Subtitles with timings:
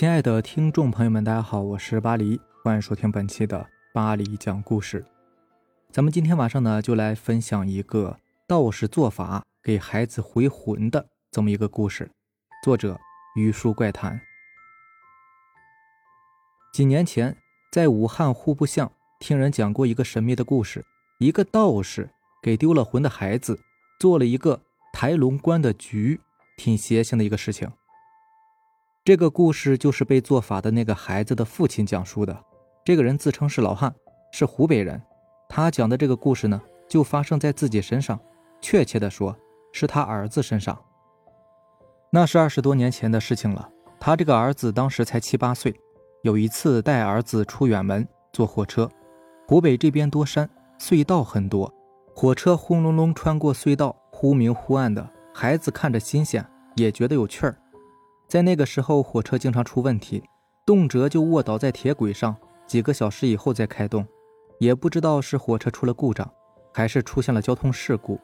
[0.00, 5.04] 亲爱的听众朋友们，大家好，我是巴黎，欢迎收听本期的巴黎讲故事。
[5.92, 8.16] 咱们今天晚上呢，就来分享一个
[8.48, 12.10] 道士做法给孩子回魂的这么一个故事。
[12.64, 12.98] 作者：
[13.36, 14.18] 榆树怪谈。
[16.72, 17.36] 几年前，
[17.70, 20.82] 在武汉户部巷听人讲过一个神秘的故事：
[21.18, 22.08] 一个道士
[22.42, 23.60] 给丢了魂的孩子
[24.00, 24.62] 做了一个
[24.94, 26.18] 抬龙棺的局，
[26.56, 27.70] 挺邪性的一个事情。
[29.10, 32.44] 这个故事就是被做法的那个孩子的父亲讲述的。
[32.84, 33.92] 这个人自称是老汉，
[34.30, 35.02] 是湖北人。
[35.48, 38.16] 他讲的这个故事呢，就发生在自己身上，
[38.60, 39.36] 确切的说，
[39.72, 40.80] 是他儿子身上。
[42.12, 43.68] 那是二十多年前的事情了。
[43.98, 45.74] 他这个儿子当时才七八岁。
[46.22, 48.88] 有一次带儿子出远门，坐火车。
[49.48, 50.48] 湖北这边多山，
[50.78, 51.68] 隧道很多，
[52.14, 55.04] 火车轰隆隆穿过隧道，忽明忽暗的。
[55.34, 56.46] 孩子看着新鲜，
[56.76, 57.56] 也觉得有趣儿。
[58.30, 60.22] 在那个时候，火车经常出问题，
[60.64, 64.06] 动辄就卧倒在铁轨上，几个小时以后再开动，
[64.60, 66.30] 也不知道是火车出了故障，
[66.72, 68.20] 还是出现了交通事故。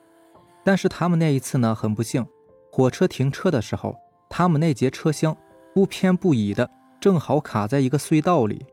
[0.64, 2.24] 但是他们那一次呢，很不幸，
[2.70, 3.96] 火车停车的时候，
[4.30, 5.36] 他们那节车厢
[5.74, 6.70] 不偏不倚的，
[7.00, 8.64] 正好卡在一个隧道里。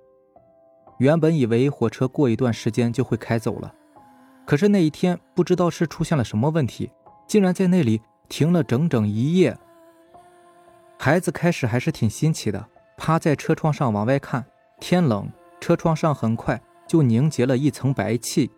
[1.00, 3.74] 原本以为火车过一段时间就会开走了，
[4.46, 6.92] 可是那一天不知道是出现了什么问题，
[7.28, 9.58] 竟然在那里停了整整一夜。
[11.04, 12.66] 孩子开始还是挺新奇的，
[12.96, 14.46] 趴在车窗上往外看。
[14.80, 18.50] 天冷，车窗上很快就凝结了一层白气。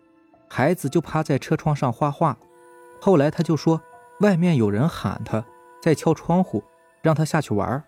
[0.46, 2.38] 孩子就趴在车窗上画画。
[3.00, 3.82] 后来他就说，
[4.20, 5.44] 外面有人喊他，
[5.82, 6.62] 在敲窗户，
[7.02, 7.82] 让他下去玩。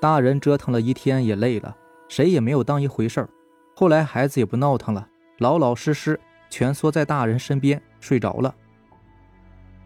[0.00, 1.76] 大人折腾了一天也累了，
[2.08, 3.28] 谁也没有当一回事儿。
[3.76, 8.54] 后来孩子也不闹腾了，老老实实蜷缩在大人身边睡着了。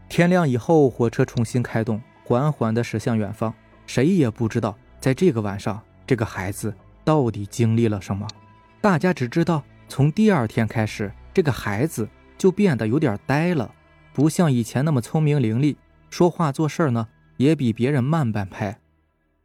[0.09, 2.01] 天亮以后，火车重新开动。
[2.27, 3.55] 缓缓地驶向远方，
[3.87, 8.27] 谁也不知道在这个晚上，这个孩子到底经历了什么。
[8.81, 13.73] 大家只知道，从第二天开始，这个孩子就变得有点呆了，
[14.13, 15.77] 不像以前那么聪明伶俐，
[16.11, 18.77] 说话做事呢也比别人慢半拍。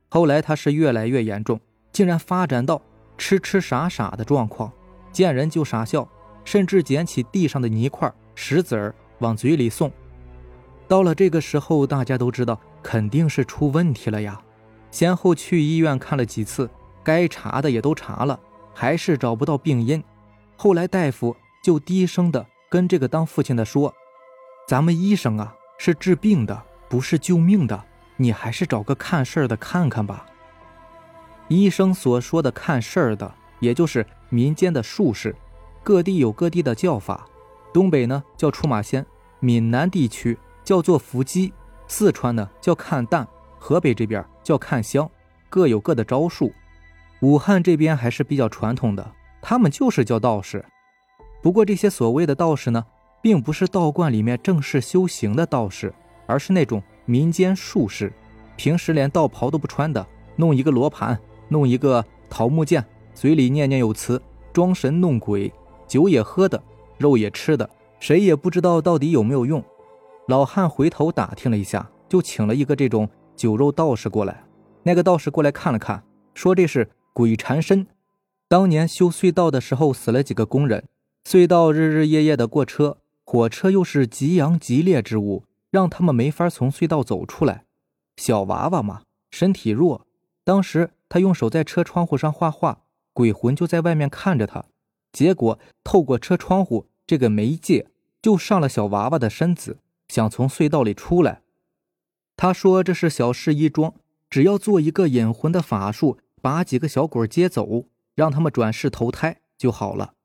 [0.10, 1.60] 后来他是越来越严重，
[1.92, 2.82] 竟然发展到
[3.16, 4.74] 痴痴傻傻的状况，
[5.12, 6.10] 见人就傻笑，
[6.44, 9.92] 甚至捡起地上的泥块、石子儿往嘴里送。
[10.88, 12.60] 到了这个时候，大家都知道。
[12.82, 14.42] 肯定是出问题了呀！
[14.90, 16.70] 先后去医院看了几次，
[17.04, 18.40] 该查的也都查了，
[18.74, 20.04] 还是找不到病因。
[20.58, 23.94] 后来大夫就低声的跟这个当父亲的说
[24.68, 27.84] ：“咱们医生啊，是治病的，不是救命的。
[28.18, 30.26] 你还是找个看事儿的看看吧。”
[31.48, 35.36] 医生所说的看事儿的，也就是民间的术士，
[35.84, 37.26] 各地有各地的叫法。
[37.74, 39.06] 东北呢叫出马仙，
[39.40, 41.54] 闽南地区叫做伏击。
[41.92, 43.28] 四川呢叫看淡，
[43.60, 45.12] 河北这边叫看香，
[45.50, 46.54] 各有各的招数。
[47.20, 50.64] 武汉这边还是比较传统的，他们就是叫道士。
[51.42, 52.86] 不过这些所谓的道士呢，
[53.22, 55.94] 并不是道观里面正式修行的道士，
[56.26, 58.14] 而是那种民间术士，
[58.56, 61.20] 平时连道袍都不穿的，弄一个罗盘，
[61.50, 62.82] 弄一个桃木剑，
[63.14, 64.20] 嘴里念念有词，
[64.54, 65.52] 装神弄鬼，
[65.90, 66.64] 酒也喝的，
[66.98, 67.70] 肉也吃的，
[68.00, 69.62] 谁也不知道到底有没有用。
[70.32, 74.46] 老汉回头打听了一下，就请了一个这种酒肉道士过来。
[74.84, 77.86] 那个道士过来看了看，说这是鬼缠身。
[78.48, 80.86] 当年修隧道的时候死了几个工人，
[81.26, 87.66] 隧道日日夜夜的过车，火车又是极阳极烈之物，让他们没法从隧道走出来。
[88.16, 90.08] 小娃娃嘛，身体弱，
[90.46, 94.64] 当时他用手在车窗户上画画，鬼魂就在外面看着他，
[95.12, 97.88] 结果透过车窗户这个媒介，
[98.22, 99.80] 就上了小娃娃的身子。
[100.12, 101.42] 想从隧道里出来，
[102.36, 103.94] 他说这是小事一桩，
[104.30, 110.16] 只要做一个引魂的法术，把几个小鬼接走，让他们转世投胎就好了。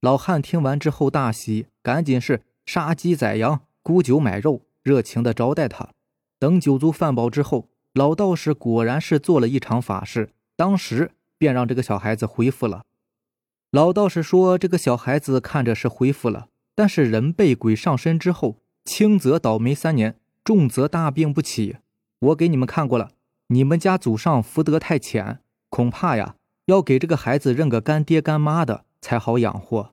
[0.00, 5.88] 老汉听完之后大喜，赶紧是杀鸡宰羊，沽酒买肉，热情的招待他。
[6.38, 12.84] 等酒足饭饱之后，老道士果然是做了一场法事，当时便让这个小孩子恢复了。
[13.72, 16.46] 老道士说，这个小孩子看着是恢复了，
[16.76, 18.58] 但是人被鬼上身之后。
[18.86, 21.76] 轻则倒霉三年，重则大病不起。
[22.20, 23.10] 我给你们看过了，
[23.48, 26.36] 你们家祖上福德太浅，恐怕呀
[26.66, 29.92] 要给这个孩子认个干爹干妈的才好养活。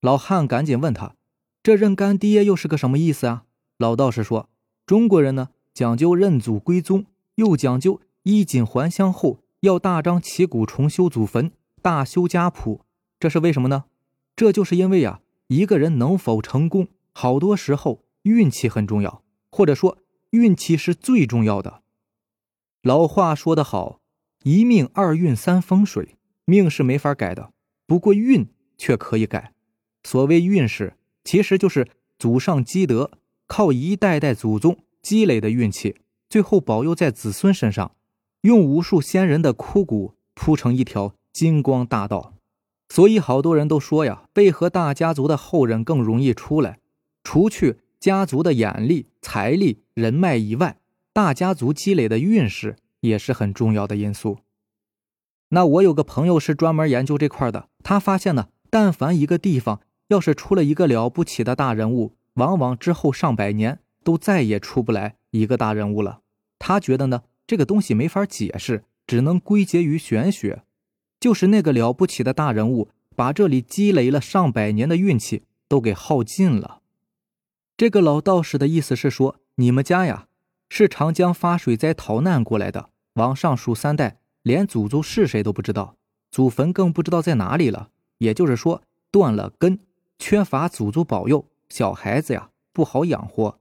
[0.00, 1.16] 老汉赶紧问他，
[1.62, 3.44] 这认干爹又是个什么意思啊？
[3.76, 4.48] 老道士说，
[4.86, 7.04] 中国人呢讲究认祖归宗，
[7.34, 11.50] 又讲究衣锦还乡后要大张旗鼓重修祖坟，
[11.82, 12.82] 大修家谱。
[13.18, 13.84] 这是为什么呢？
[14.34, 18.01] 这就是因为啊，一个人能否成功，好多时候。
[18.22, 19.98] 运气很重要，或者说
[20.30, 21.82] 运气是最重要的。
[22.82, 24.00] 老话说得好，
[24.42, 27.52] 一命二运三风水，命是没法改的，
[27.86, 29.52] 不过运却可以改。
[30.04, 31.88] 所谓运势，其实就是
[32.18, 33.10] 祖上积德，
[33.46, 35.96] 靠一代代祖宗积累的运气，
[36.28, 37.94] 最后保佑在子孙身上，
[38.40, 42.34] 用无数先人的枯骨铺成一条金光大道。
[42.88, 46.80] 所以好多人都说呀，为何大家族的后人更容易出来？
[47.22, 50.80] 除去家族的眼力、财力、人脉以外，
[51.12, 54.38] 大家族积累的运势也是很重要的因素。
[55.50, 66.22] 那我有个朋友是专门研究这块的，他发现呢，但凡一个地方要是出了一个了不起的大人物，往往之后上百年都再也出不来一个大人物了。
[66.58, 70.64] 他觉得呢，这个东西没法解释，只能归结于玄学。
[71.20, 76.80] 就是那个了不起的大人物，把这里积累了上百年的运气都给耗尽了。
[77.82, 80.28] 这个老道士的意思是说，你们家呀
[80.68, 85.96] 是长江发水灾逃难过来的，往上数三代，连祖宗是谁都不知道，
[86.30, 87.90] 祖坟更不知道在哪里了。
[88.18, 89.80] 也就是说，断了根，
[90.16, 93.58] 缺乏祖宗保佑，小孩子呀不好养活。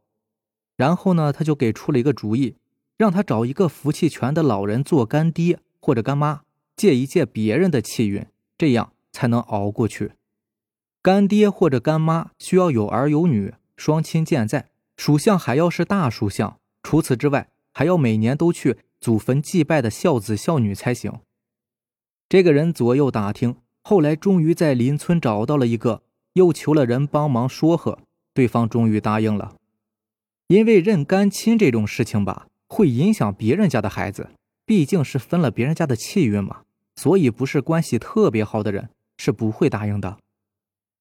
[0.78, 2.58] 然后呢，他就给出了一个主意，
[2.98, 6.42] 让他找一个福气全的老人做干爹或者干妈。
[6.76, 10.12] 借一借别人的气运，这样才能熬过去。
[11.02, 16.60] 干爹或者干妈需要有儿有女，双亲健在，属相还要是大属相。
[16.84, 21.12] 除此之外，还要每年都去祖坟祭拜的孝子孝女才行。
[22.30, 27.98] 这个人左右打听，后来终于在邻村找到了一个，又求了人帮忙说和，
[28.36, 29.56] 对方终于答应了。
[30.46, 34.30] 因为认干亲这种事情吧，会影响别人家的孩子，
[34.64, 36.62] 毕竟是分了别人家的气运嘛。
[36.96, 40.20] 所以，不是关系特别好的人是不会答应的。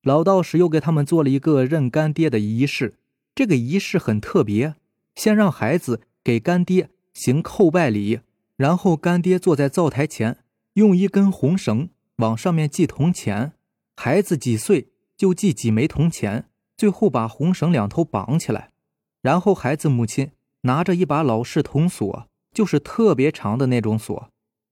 [0.02, 2.94] 老道士又给他们做了一个认干爹的仪式。
[3.34, 4.74] 这个仪式很特别，
[5.14, 8.20] 先让孩子给干爹行叩拜礼，
[8.56, 10.38] 然后干爹坐在灶台前，
[10.74, 13.52] 用一根红绳往上面系铜钱。
[13.96, 18.70] 孩子几岁就系几枚铜钱，最后把红绳两头绑起来。
[19.22, 20.30] 然后孩子母亲
[20.62, 24.30] 拿着一把老式铜锁，就是特别长的那种锁。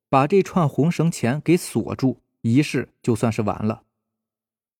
[0.08, 3.82] 把这串红绳钱给锁住，仪式就算是完了。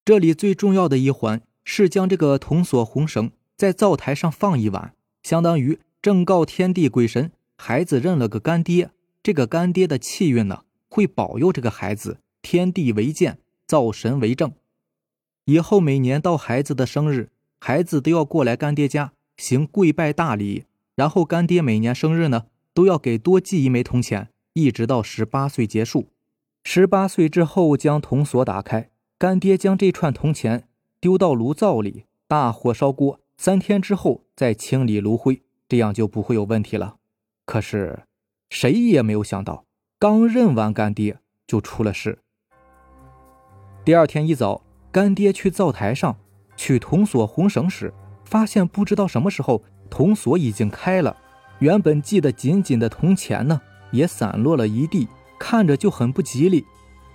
[0.08, 8.90] 这里最重要的一环是将这个铜锁红绳在灶台上放一晚，相当于正告天地鬼神，孩子认了个干爹。
[9.22, 14.54] 这个干爹的气运呢，会保佑这个孩子，天地为鉴，灶神为证。
[15.44, 17.28] 以后每年到孩子的生日，
[17.60, 20.64] 孩子都要过来干爹家行跪拜大礼，
[20.94, 24.30] 然后干爹每年生日呢，都要给多寄一枚铜钱。
[24.54, 26.08] 一直到十八岁结束，
[26.64, 28.88] 十八岁之后将铜锁打开，
[29.20, 30.68] 干爹将这串铜钱
[31.00, 36.98] 丢到炉灶里，大火烧锅，三天之后再清理炉灰，这样就不会有问题了。
[37.44, 38.04] 可是
[38.48, 39.64] 谁也没有想到，
[39.98, 41.18] 刚认完干爹
[41.48, 42.20] 就出了事。
[43.84, 44.62] 第二天一早，
[44.92, 46.16] 干爹去灶台上
[46.56, 47.92] 取铜锁红绳时，
[48.24, 51.16] 发现不知道什么时候铜锁已经开了，
[51.58, 53.60] 原本系得紧紧的铜钱呢？
[53.90, 55.08] 也散落了一地，
[55.40, 56.64] 看着就很不吉利。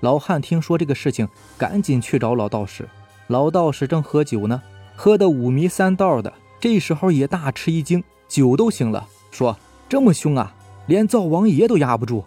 [0.04, 1.26] 老汉听说这个事情，
[1.58, 2.90] 赶紧去找老道士。
[3.28, 4.62] 老道士正喝酒呢，
[4.98, 9.57] 喝得五迷三道的，这时候也大吃一惊，酒都醒了，说
[9.88, 10.54] ：“这么凶啊，
[10.88, 12.26] 连灶王爷都压不住。”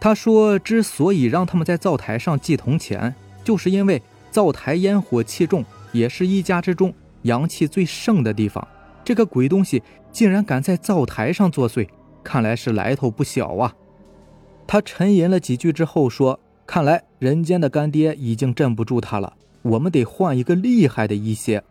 [0.00, 6.94] 他说：“之所以让他们在灶台上祭铜钱，就是因为灶台烟火气重，也是一家之中
[7.24, 8.66] 阳气最盛的地方。
[9.04, 11.86] 这个鬼东西竟然敢在灶台上作祟。”
[12.24, 13.74] 看来是来头不小啊！
[14.66, 16.40] 他沉吟了几句之后说
[16.72, 21.64] ：“看来人间的干爹已经镇不住他了，我们得换一个厉害的一些。”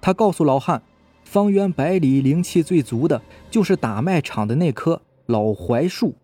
[0.00, 0.80] 他告诉老汉
[1.26, 6.14] ：“方圆百里灵气最足的，就是打麦场的那棵老槐树。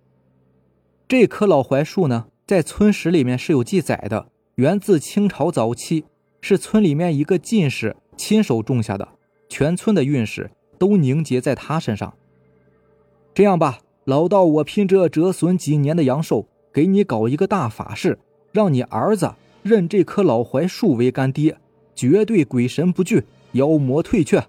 [1.08, 6.04] 这棵老槐树呢，在村史里面是有记载的，源自清朝早期，
[6.40, 9.08] 是村里面一个进士亲手种下的，
[9.48, 12.14] 全村的运势都凝结在他身上。”
[13.34, 18.18] 这样吧，老道，我拼这折损几年的阳寿，给你搞一个大法事，
[18.50, 21.56] 让你儿子认这棵老槐树为干爹，
[21.94, 24.44] 绝对鬼神不惧，妖魔退却。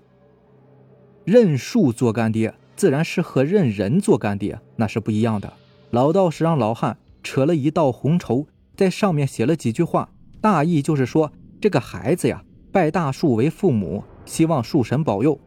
[1.23, 5.53] 认树做干爹，自然是和认人做干爹那是不一样的。
[5.91, 10.09] 老道士让老汉扯了一道红绸，在上面写了几句话，
[10.41, 15.39] 大意就是说这个孩子呀，拜大树为父母，希望树神保佑，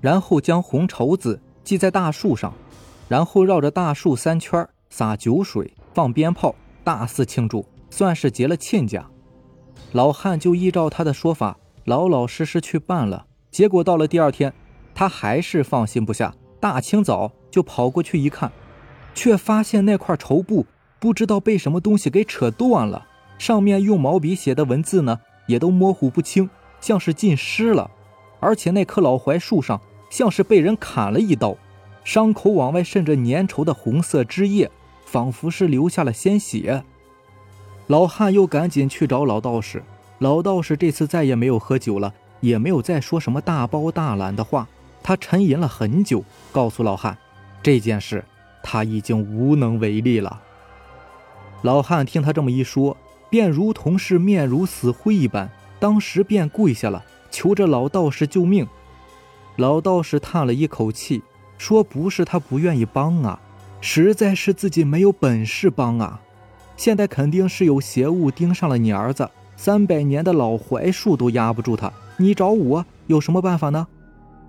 [0.00, 2.52] 然后将红绸子系在大树上。
[3.06, 9.04] 然后绕着大树三圈，洒酒水，放鞭炮，大肆庆祝，算是结了亲家。
[9.90, 13.26] 老汉就依照他的说法，老老实实去办了。
[13.50, 14.54] 结果到了第二天，
[14.94, 18.52] 他还是放心不下，大清早就跑过去一看，
[19.12, 20.64] 却发现那块绸布
[21.00, 26.48] 不知道被什么东西给扯断了，上面用毛笔写的文字呢，也都模糊不清，
[26.80, 27.90] 像是浸湿了。
[28.38, 31.56] 而且那棵老槐树上像是被人砍了一刀，
[32.04, 34.70] 伤口往外渗着粘稠的红色汁液，
[35.10, 36.84] 仿佛是流下了鲜血。
[37.86, 39.82] 老汉又赶紧去找老道士，
[40.18, 44.68] 老道士这次再也没有喝酒了，也没有再说什么大包大揽的话。
[45.02, 46.22] 他沉吟了很久，
[46.52, 47.16] 告诉老汉，
[47.62, 48.22] 这件事
[48.62, 50.42] 他已经无能为力了。
[51.62, 52.94] 老汉听他这么一说，
[53.30, 55.50] 便如同是面如死灰一般，
[55.80, 58.68] 当时便跪下了，求着老道士救命。
[59.56, 61.22] 老道士叹了一口气，
[61.56, 63.40] 说：“不是他不愿意帮啊，
[63.80, 66.20] 实在是自己没有本事帮啊。
[66.76, 73.86] 现在肯定是有邪物盯上了你儿子，三百年的老槐树都压不住他，你找我有什么办法呢？”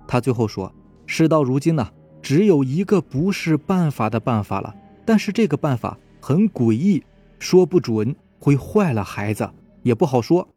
[0.06, 0.72] 他最后说
[1.06, 1.90] ：“事到如今呢，
[2.22, 4.74] 只有一个不是办法的办法了。
[5.04, 7.02] 但是这个办法很诡异，
[7.40, 9.50] 说不准会坏了孩子，
[9.82, 10.48] 也不好说。”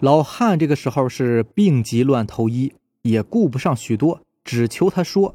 [0.00, 2.72] 老汉这个时候是病急乱投医，
[3.02, 5.34] 也顾不上许多，只求他说。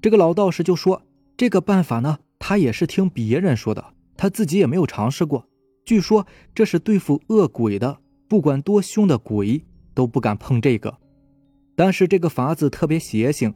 [0.00, 1.02] 这个老道士就说
[1.36, 3.84] ：“这个办法呢，他也是听别人说的，
[4.16, 5.46] 他自己也没有尝试过。
[5.84, 7.98] 据说这是对付恶鬼的，
[8.28, 9.64] 不管多凶的鬼
[9.94, 10.98] 都不敢碰这个。”
[11.76, 13.52] 但是这个法子特别邪性，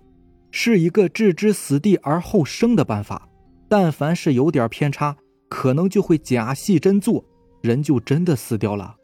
[0.50, 3.28] 是一个置之死地而后生的办法。
[3.68, 5.16] 但凡是有点偏差，
[5.48, 7.24] 可能就会假戏真做，
[7.62, 8.96] 人就真的死掉了。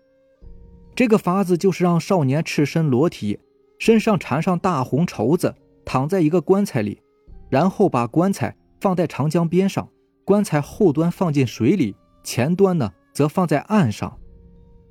[0.97, 3.38] 这个法子就是让少年赤身裸体，
[3.78, 5.54] 身上缠上大红绸子，
[5.85, 7.00] 躺在一个棺材里，
[7.49, 9.88] 然后把棺材放在长江边上，
[10.26, 14.18] 棺材后端放进水里，前端呢则放在岸上，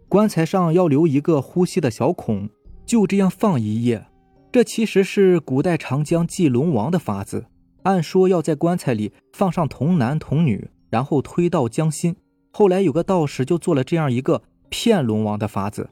[0.10, 2.50] 棺材上要留一个呼吸的小孔，
[2.88, 4.08] 就这样放一夜。
[4.52, 7.46] 这其实是古代长江祭龙王的法子。
[7.84, 12.16] 按说要在棺材里放上童男童女，然后推到江心。
[12.52, 15.92] 后来有个道士就做了这样一个骗龙王的法子。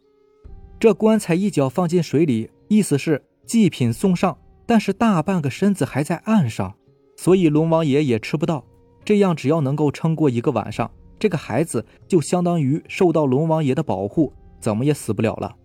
[0.80, 6.76] 这棺材一脚放进水里，意思是祭品送上，但是大半个身子还在岸上，
[7.22, 8.66] 所以龙王爷也吃不到。
[9.06, 15.56] 这样只要能够撑过一个晚上，这个孩子就相当于受到龙王爷的保护，怎么也死不了了。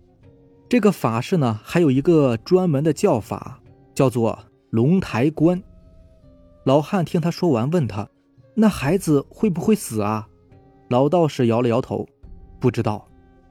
[0.69, 3.59] 这个法事呢，还有一个专门的叫法，
[3.95, 4.37] 叫做
[4.69, 5.63] 龙台棺。
[6.63, 8.07] 老汉听他说完，问他
[8.53, 10.27] ：“那孩子会不会死啊？”
[10.89, 12.07] 老道士摇了摇头，
[12.59, 13.07] 不知道。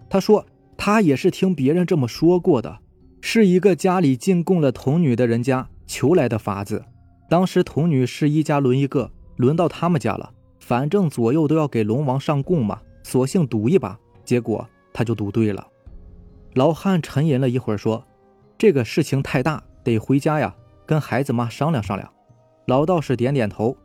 [0.09, 0.47] 他说
[0.77, 2.79] 他也是听别人这么说过的，
[3.21, 6.85] 是一个家里进贡了童女的人家求来的法子。
[7.29, 13.99] 当时童女是一家轮一个，轮到他们家了，反正左右都要给龙王上供嘛，索性赌一把。
[14.25, 15.67] 结果他就赌对了。
[16.55, 18.05] 老汉沉吟了一会儿，说
[18.59, 20.55] ：“这个事情太大，得回家呀，
[20.85, 22.13] 跟孩子妈商量商量。”
[22.67, 23.77] 老道士点点头：“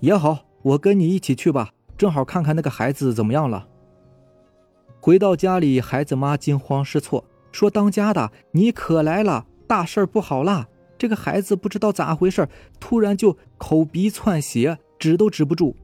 [0.00, 3.68] 也好，我跟你一起去吧，正好看看那个孩子怎么样了。”
[5.02, 10.68] 回到家里，孩子妈惊慌失措，说：“当家的，你可来了，大事不好啦！
[11.00, 12.46] 这个孩子不知道咋回事，
[12.78, 15.74] 突然就口鼻窜血，止都止不住。”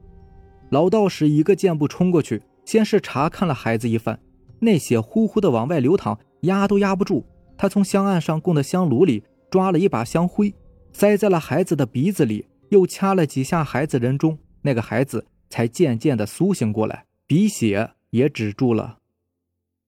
[0.69, 4.19] 老道士一个箭步冲过去，先是查看了孩子一番，
[4.59, 6.19] 那血呼呼的往外流淌。
[6.41, 7.25] 压都压不住，
[7.57, 10.53] 他从香案上供的香炉里抓了一把香灰，
[10.93, 18.99] 塞在了孩子的鼻子里，又掐了几下孩子人中，那个孩子才渐渐的苏醒过来，鼻血也止住了。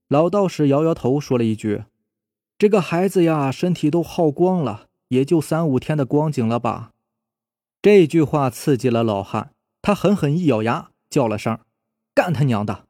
[0.08, 1.84] 老道士摇摇头，说了一句
[2.58, 6.92] ：“这个孩子呀，身体都耗光了，也就三五天的光景了吧。”
[7.82, 9.52] 这句话刺激了老汉，
[9.82, 11.60] 他狠狠一咬牙，叫了声
[12.16, 12.86] ：“干他娘的！”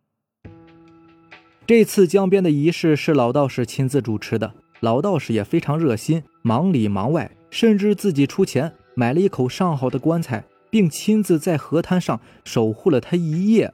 [1.67, 13.71] 这次江边的仪式是老道士亲自主持的，老道士也非常热心，忙里忙外，甚至自己出钱买了一口上好的棺材，并亲自在河滩上守护了他一夜。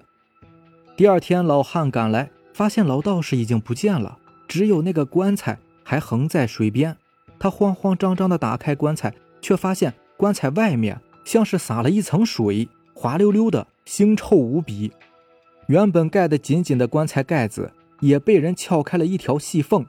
[0.97, 4.17] 第二天，老汉赶来，发现老道士已经不见了，
[4.49, 6.97] 只有那个棺材还横在水边。
[7.39, 14.91] 他慌慌张张地打开棺材，却发现棺材外面像是撒了一层水，滑溜溜的，腥臭无比。
[15.67, 17.71] 原本盖得紧紧的棺材盖子。
[18.01, 19.85] 也被人撬开了一条细缝，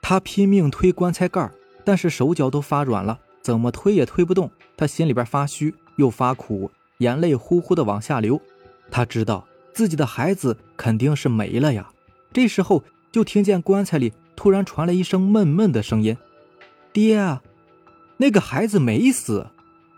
[0.00, 1.50] 他拼命推棺材盖
[1.84, 4.48] 但是手脚都发软了，怎么推也推不动。
[4.76, 8.40] 他心里边发虚又发苦，眼泪呼呼的往下流。
[8.92, 9.44] 他知道
[9.74, 11.90] 自己的孩子肯定是没了呀。
[12.32, 16.16] 这时候就听见棺材里突然传来一声闷闷的声音
[16.96, 17.40] ：“爹，
[18.16, 19.48] 那个孩子没死，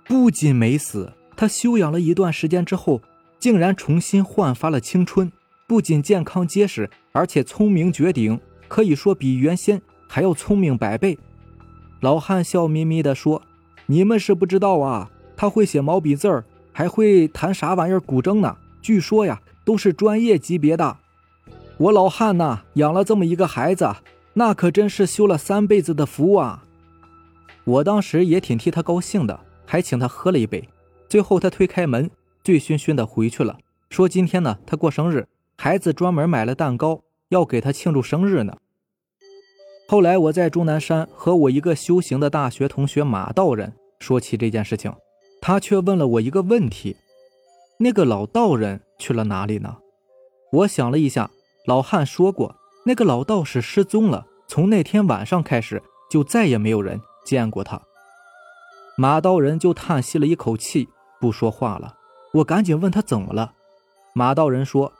[0.04, 3.00] 不仅没死，他休养了一段时间之后，
[3.38, 5.30] 竟然重新焕发了青春。”
[5.68, 11.16] 不仅健康结实，而且聪明绝顶，可以说比原先还要聪明百倍。
[12.00, 13.42] 老汉笑眯眯地说
[13.86, 18.56] ：“你们是不知道啊，他会写毛笔字儿，还会弹啥玩意儿古筝呢？
[18.82, 20.96] 据说呀，都是专业级别的。
[21.76, 23.94] 我老汉呐，养了这么一个孩子，
[24.32, 26.64] 那可真是修了三辈子的福啊！
[27.68, 30.66] 我当时也挺替他高兴的，还请他喝了一杯。
[31.06, 32.10] 最后他推开门，
[32.42, 33.58] 醉醺醺的回去了，
[33.90, 38.56] 说今天呢他过生日，孩子专门买了蛋糕要给他庆祝生日呢。
[39.86, 44.90] 后来我在终南山和我一个修行的大学同学马道人说起这件事情，
[45.42, 46.96] 他却问了我一个问题：
[47.80, 49.76] 那个老道人去了哪里呢？
[50.52, 51.30] 我想了一下，
[51.66, 52.56] 老汉说过
[52.86, 56.98] 那个老道士失踪了，从那天晚上开始就再也没有人。
[57.28, 57.82] 见过他，
[58.96, 60.88] 马道人就叹息了一口气，
[61.20, 61.94] 不说话了。
[62.32, 63.52] 我赶紧问他怎么了。
[64.14, 64.90] 马道人说：“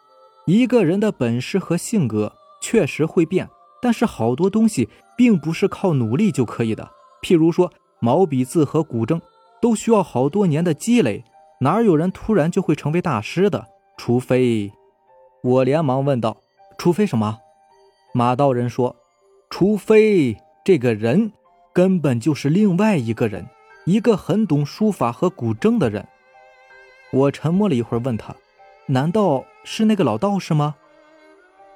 [0.44, 3.48] 一个人的本事和性格确实会变，
[3.80, 6.90] 但是好多东西并不是靠努力就可以的。
[7.22, 9.18] 譬如说毛笔字和古筝，
[9.62, 11.24] 都需要好多年的积累，
[11.62, 13.64] 哪有人突然就会成为大师的？
[13.96, 14.70] 除非……”
[15.42, 16.36] 我连忙问道
[16.76, 17.38] ：“除非什么？”
[18.12, 18.96] 马道人说
[19.48, 21.32] ：“除非这个人。”
[21.78, 23.46] 根本就是另外一个人，
[23.84, 26.08] 一个很懂书法和古筝的人。
[27.12, 28.34] 我沉默了一会儿，问他
[28.86, 30.74] ：“难道是那个老道士吗？”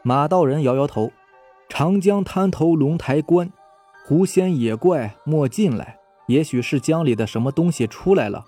[0.02, 1.12] 马道人摇摇头
[1.70, 3.52] ：“长江滩头龙台关，
[4.04, 6.00] 狐仙野怪莫进来。
[6.26, 8.44] 也许是江里的什么东西出来了。”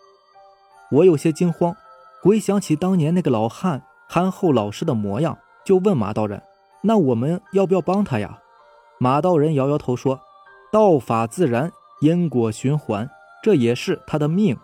[0.91, 1.77] 我有些惊慌，
[2.21, 6.43] 回想起当年那个老汉憨厚老实的模样，就问马道人
[6.83, 8.41] ：“那我们要不要帮他呀？”
[8.99, 10.19] 马道人摇摇头说。
[10.75, 13.09] 道法自然，因果循环，
[13.45, 14.59] 这也是他的命。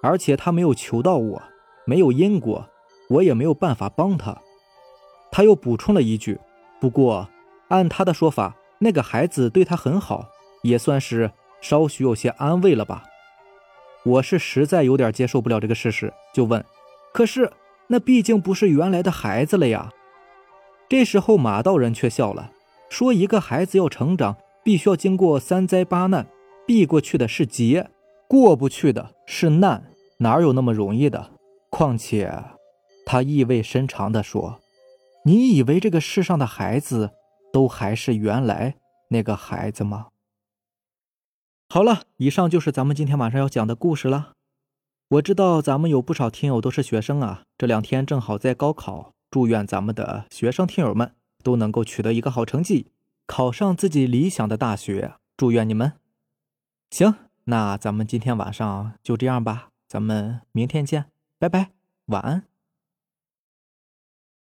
[0.00, 1.42] 而且他没有求到我，
[1.84, 2.64] 没有因果，
[3.10, 4.40] 我也没有办法帮他。
[5.32, 6.38] 他又补充了一句
[6.80, 7.28] ：“不过，
[7.66, 10.28] 按他的说法，那个孩子对他很好，
[10.62, 13.02] 也算是稍许有些安慰了吧。”
[14.06, 16.64] 我是实在有点接受不了这个事实，就问
[17.12, 17.52] ：“可是
[17.88, 19.90] 那毕竟不是原来的孩子了呀？”
[20.88, 22.52] 这时候马道人却笑了，
[22.88, 26.26] 说：“一个孩子要成长。”必须要经过三灾八难，
[26.66, 27.88] 避过去的是劫，
[28.26, 31.30] 过不去的是难，哪有那么容易的？
[31.70, 32.42] 况且，
[33.04, 34.58] 他意味深长地说
[35.24, 37.12] ：“你以为这个世上的孩子
[37.52, 38.74] 都还是原来
[39.10, 40.08] 那个孩子吗？”
[41.70, 44.32] 好了，以上就是咱们今天晚上要讲的故事了。
[45.10, 52.88] 我知道咱们有不少听友都是学生啊，这两天正好在高考，祝愿咱们的学生听友们都能够取得一个好成绩。
[53.26, 55.94] 考上自己理想的大学，祝愿你们。
[56.90, 61.06] 行，那咱们今天晚上就这样吧，咱们明天见，
[61.38, 61.72] 拜拜，
[62.06, 62.44] 晚安。